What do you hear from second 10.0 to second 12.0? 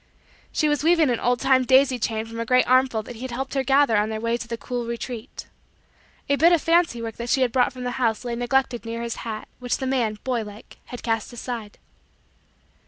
boy like, had cast aside.